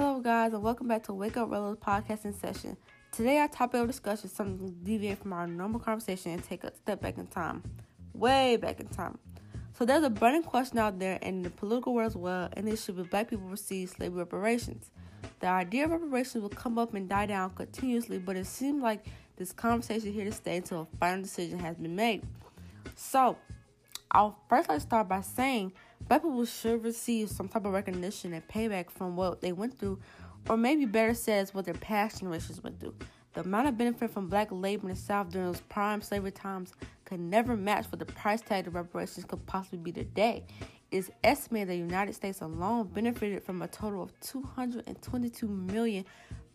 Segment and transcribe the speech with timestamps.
[0.00, 2.74] Hello, guys, and welcome back to Wake Up Rello's podcasting session.
[3.12, 6.64] Today, our topic of discussion is something to deviate from our normal conversation and take
[6.64, 7.62] a step back in time,
[8.14, 9.18] way back in time.
[9.74, 12.78] So, there's a burning question out there in the political world as well, and it
[12.78, 14.90] should be black people receive slavery reparations.
[15.40, 19.04] The idea of reparations will come up and die down continuously, but it seems like
[19.36, 22.22] this conversation here to stay until a final decision has been made.
[22.96, 23.36] So,
[24.10, 25.74] I'll first like to start by saying
[26.08, 29.98] black people should receive some type of recognition and payback from what they went through,
[30.48, 32.94] or maybe better said, what their past generations went through.
[33.32, 36.72] The amount of benefit from black labor in the South during those prime slavery times
[37.04, 40.44] could never match what the price tag of reparations could possibly be today.
[40.90, 46.04] It is estimated that the United States alone benefited from a total of 222 million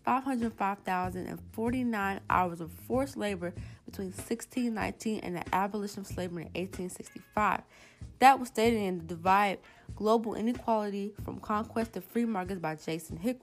[0.03, 3.53] 505,049 hours of forced labor
[3.85, 7.62] between 1619 and the abolition of slavery in 1865.
[8.20, 9.59] That was stated in The Divide
[9.95, 13.41] Global Inequality from Conquest to Free Markets by Jason Hickel.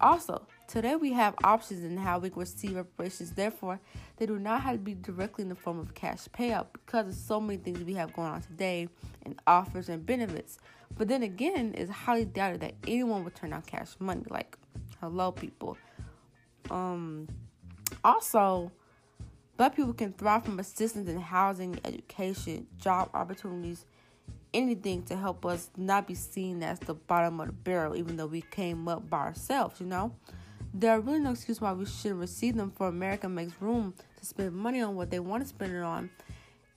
[0.00, 3.30] Also, today we have options in how we can receive reparations.
[3.30, 3.78] Therefore,
[4.16, 7.14] they do not have to be directly in the form of cash payout because of
[7.14, 8.88] so many things we have going on today
[9.24, 10.58] and offers and benefits.
[10.96, 14.24] But then again, it's highly doubted that anyone would turn down cash money.
[14.28, 14.58] Like,
[15.00, 15.76] hello, people.
[16.68, 17.28] Um,
[18.02, 18.72] also,
[19.56, 23.84] black people can thrive from assistance in housing, education, job opportunities,
[24.54, 28.26] anything to help us not be seen as the bottom of the barrel, even though
[28.26, 30.14] we came up by ourselves, you know?
[30.74, 34.26] There are really no excuse why we shouldn't receive them, for America makes room to
[34.26, 36.10] spend money on what they want to spend it on,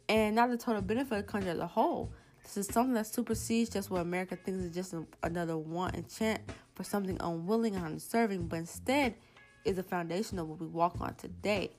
[0.09, 2.11] and not the total benefit of the country as a whole.
[2.43, 6.41] This is something that supersedes just what America thinks is just another want and chant
[6.75, 9.15] for something unwilling and undeserving, but instead
[9.63, 11.71] is the foundation of what we walk on today.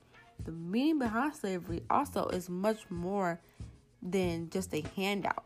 [0.45, 3.41] The meaning behind slavery also is much more
[4.03, 5.45] than just a handout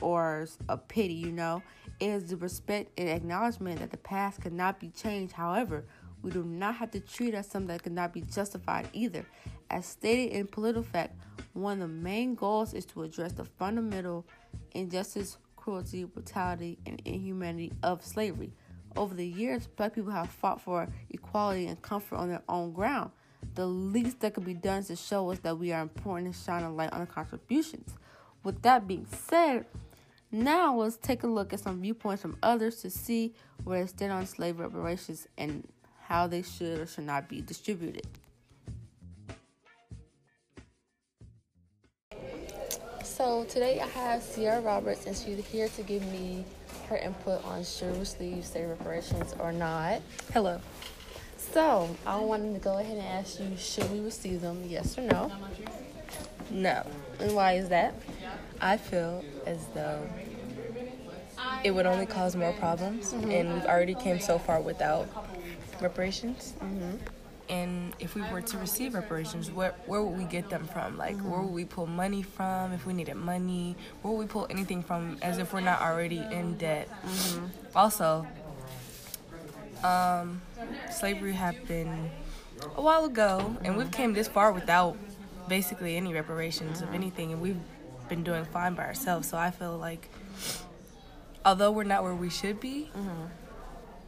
[0.00, 1.62] or a pity, you know.
[1.98, 5.32] It is the respect and acknowledgement that the past cannot be changed.
[5.32, 5.84] However,
[6.22, 9.26] we do not have to treat it as something that cannot be justified either.
[9.70, 11.10] As stated in PolitiFact,
[11.52, 14.26] one of the main goals is to address the fundamental
[14.72, 18.52] injustice, cruelty, brutality, and inhumanity of slavery.
[18.96, 23.10] Over the years, black people have fought for equality and comfort on their own ground.
[23.60, 26.34] The least that could be done is to show us that we are important and
[26.34, 27.92] shine a light on the contributions.
[28.42, 29.66] With that being said,
[30.32, 33.34] now let's take a look at some viewpoints from others to see
[33.64, 35.68] where they stand on slave reparations and
[36.04, 38.06] how they should or should not be distributed.
[43.04, 46.46] So today I have Sierra Roberts and she's here to give me
[46.88, 50.00] her input on should we receive slave reparations or not.
[50.32, 50.62] Hello.
[51.52, 55.02] So I wanted to go ahead and ask you, should we receive them, yes or
[55.02, 55.32] no?
[56.50, 56.86] No.
[57.18, 57.94] And why is that?
[58.60, 60.08] I feel as though
[61.64, 63.30] it would only cause more problems, mm-hmm.
[63.30, 65.08] and we've already came so far without
[65.80, 66.54] reparations.
[66.60, 66.96] Mm-hmm.
[67.48, 70.96] And if we were to receive reparations, where where would we get them from?
[70.96, 71.30] Like, mm-hmm.
[71.30, 73.76] where would we pull money from if we needed money?
[74.02, 76.88] Where would we pull anything from as if we're not already in debt?
[77.04, 77.46] Mm-hmm.
[77.74, 78.24] Also,
[79.84, 80.42] um,
[80.90, 82.10] slavery happened
[82.76, 84.96] a while ago, and we've came this far without
[85.48, 87.60] basically any reparations of anything, and we've
[88.08, 89.28] been doing fine by ourselves.
[89.28, 90.08] So I feel like,
[91.44, 93.26] although we're not where we should be, mm-hmm.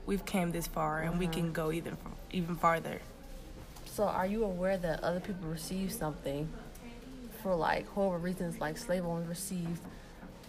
[0.06, 1.20] we've came this far, and mm-hmm.
[1.20, 1.96] we can go even
[2.30, 3.00] even farther.
[3.84, 6.48] So, are you aware that other people receive something
[7.42, 9.80] for like horrible reasons, like slave owners receive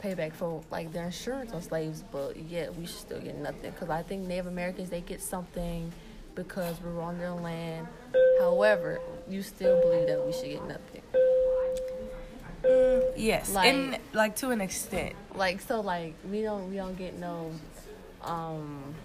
[0.04, 3.72] payback for like their insurance on slaves, but yet we should still get nothing.
[3.72, 5.92] Because I think Native Americans they get something
[6.36, 7.88] because we're on their land.
[8.40, 9.00] However,
[9.30, 11.02] you still believe that we should get nothing.
[12.64, 15.16] Mm, yes, like, and like to an extent.
[15.36, 17.52] Like so, like we don't we don't get no.
[18.24, 18.96] um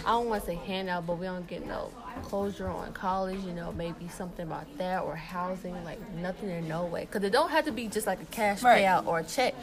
[0.00, 1.90] I don't want to say handout, but we don't get no
[2.22, 6.84] closure on college, you know, maybe something about that or housing, like nothing in no
[6.84, 7.02] way.
[7.02, 8.82] Because it don't have to be just like a cash right.
[8.82, 9.54] payout or a check.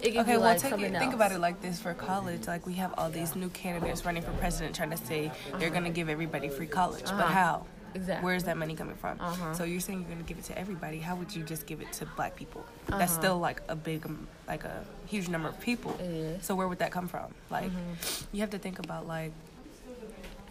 [0.00, 1.02] It can okay, be well, like take something it, else.
[1.02, 2.46] think about it like this for college.
[2.46, 5.58] Like we have all these new candidates running for president trying to say uh-huh.
[5.58, 7.04] they're going to give everybody free college.
[7.04, 7.16] Uh-huh.
[7.18, 7.66] But how?
[7.94, 8.24] Exactly.
[8.24, 9.20] Where's that money coming from?
[9.20, 9.52] Uh-huh.
[9.52, 10.98] So you're saying you're going to give it to everybody.
[10.98, 12.64] How would you just give it to black people?
[12.64, 12.98] That's uh-huh.
[12.98, 15.96] That's still like a big, um, like a huge number of people.
[16.40, 17.34] So where would that come from?
[17.50, 18.24] Like, mm-hmm.
[18.32, 19.32] you have to think about like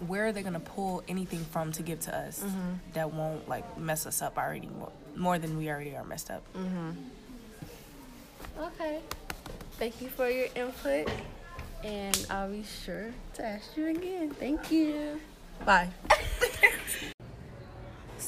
[0.08, 2.74] where are they going to pull anything from to give to us mm-hmm.
[2.94, 6.44] that won't like mess us up already more, more than we already are messed up?
[6.56, 6.92] Mm-hmm.
[8.60, 9.00] okay.
[9.74, 11.10] Thank you for your input
[11.84, 14.30] and i'll be sure to ask you again.
[14.32, 15.20] Thank you.
[15.66, 15.90] Bye.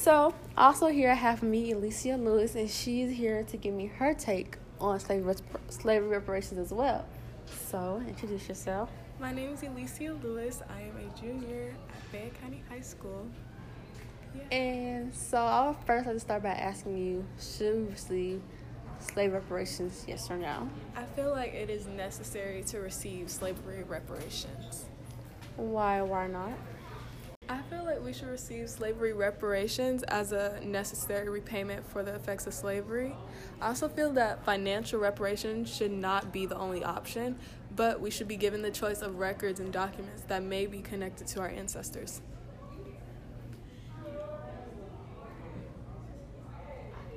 [0.04, 4.12] So also here i have me alicia lewis and she's here to give me her
[4.12, 5.36] take on slavery,
[5.70, 7.06] slavery reparations as well
[7.46, 10.62] so introduce yourself My name is Alicia Lewis.
[10.68, 13.26] I am a junior at Fayette County High School.
[14.34, 14.56] Yeah.
[14.56, 18.42] And so I'll first like to start by asking you, should we receive
[18.98, 20.68] slave reparations, yes or no?
[20.96, 24.86] I feel like it is necessary to receive slavery reparations.
[25.56, 26.52] Why why not?
[27.46, 32.46] I feel like we should receive slavery reparations as a necessary repayment for the effects
[32.46, 33.14] of slavery.
[33.60, 37.36] I also feel that financial reparations should not be the only option,
[37.76, 41.26] but we should be given the choice of records and documents that may be connected
[41.28, 42.22] to our ancestors.